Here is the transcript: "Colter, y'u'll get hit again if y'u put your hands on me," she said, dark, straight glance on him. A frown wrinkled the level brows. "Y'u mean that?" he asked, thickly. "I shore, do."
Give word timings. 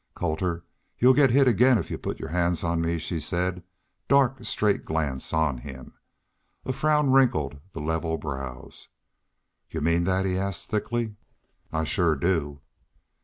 "Colter, 0.15 0.65
y'u'll 0.97 1.13
get 1.13 1.29
hit 1.29 1.47
again 1.47 1.77
if 1.77 1.91
y'u 1.91 1.97
put 1.99 2.19
your 2.19 2.29
hands 2.29 2.63
on 2.63 2.81
me," 2.81 2.97
she 2.97 3.19
said, 3.19 3.63
dark, 4.07 4.43
straight 4.43 4.83
glance 4.83 5.31
on 5.31 5.59
him. 5.59 5.93
A 6.65 6.73
frown 6.73 7.11
wrinkled 7.11 7.59
the 7.73 7.81
level 7.81 8.17
brows. 8.17 8.87
"Y'u 9.69 9.79
mean 9.79 10.05
that?" 10.05 10.25
he 10.25 10.39
asked, 10.39 10.65
thickly. 10.71 11.17
"I 11.71 11.83
shore, 11.83 12.15
do." 12.15 12.61